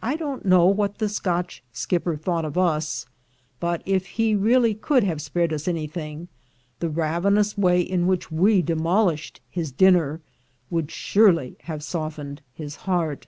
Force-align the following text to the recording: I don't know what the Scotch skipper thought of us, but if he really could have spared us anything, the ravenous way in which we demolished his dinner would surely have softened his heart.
I 0.00 0.14
don't 0.14 0.44
know 0.46 0.66
what 0.66 0.98
the 0.98 1.08
Scotch 1.08 1.64
skipper 1.72 2.14
thought 2.14 2.44
of 2.44 2.56
us, 2.56 3.06
but 3.58 3.82
if 3.84 4.06
he 4.10 4.36
really 4.36 4.72
could 4.72 5.02
have 5.02 5.20
spared 5.20 5.52
us 5.52 5.66
anything, 5.66 6.28
the 6.78 6.88
ravenous 6.88 7.58
way 7.58 7.80
in 7.80 8.06
which 8.06 8.30
we 8.30 8.62
demolished 8.62 9.40
his 9.50 9.72
dinner 9.72 10.20
would 10.70 10.92
surely 10.92 11.56
have 11.62 11.82
softened 11.82 12.40
his 12.54 12.76
heart. 12.86 13.26